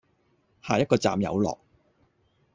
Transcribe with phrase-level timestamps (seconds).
[0.63, 1.59] 下一個站有落